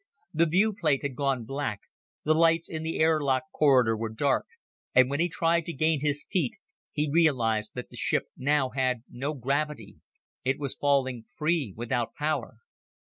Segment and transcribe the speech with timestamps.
[0.33, 1.81] The viewplate had gone black,
[2.23, 4.47] the lights in the air lock corridor were dark,
[4.95, 6.55] and when he tried to gain his feet
[6.91, 9.99] he realized that the ship now had no gravity;
[10.43, 12.61] it was falling free without power.